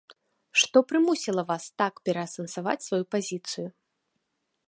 Што 0.61 0.77
прымусіла 0.91 1.43
вас 1.51 1.63
так 1.83 1.93
пераасэнсаваць 2.09 2.85
сваю 2.87 3.01
пазіцыю? 3.17 3.67